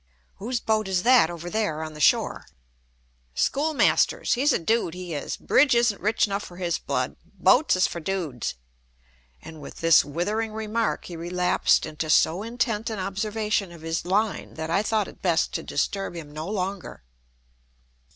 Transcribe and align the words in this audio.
"Whose 0.37 0.59
boat 0.59 0.87
is 0.87 1.03
that, 1.03 1.29
over 1.29 1.47
there, 1.47 1.83
on 1.83 1.93
the 1.93 1.99
shore?" 1.99 2.47
"Schoolmaster's. 3.35 4.33
He's 4.33 4.51
a 4.51 4.57
dood, 4.57 4.95
he 4.95 5.13
is. 5.13 5.37
Bridge 5.37 5.75
isn't 5.75 6.01
rich 6.01 6.27
'nough 6.27 6.41
fer 6.45 6.55
his 6.55 6.79
blood. 6.79 7.17
Boats 7.23 7.75
is 7.75 7.85
fer 7.85 7.99
doods." 7.99 8.55
And 9.43 9.61
with 9.61 9.75
this 9.81 10.03
withering 10.03 10.53
remark 10.53 11.05
he 11.05 11.15
relapsed 11.15 11.85
into 11.85 12.09
so 12.09 12.41
intent 12.41 12.89
an 12.89 12.97
observation 12.97 13.71
of 13.71 13.83
his 13.83 14.03
line 14.03 14.55
that 14.55 14.71
I 14.71 14.81
thought 14.81 15.07
it 15.07 15.21
best 15.21 15.53
to 15.53 15.61
disturb 15.61 16.15
him 16.15 16.31
no 16.33 16.47
longer. 16.49 17.03